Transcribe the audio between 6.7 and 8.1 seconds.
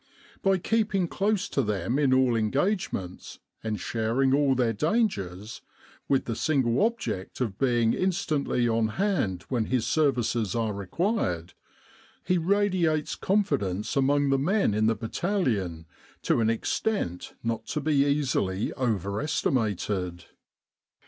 object of being in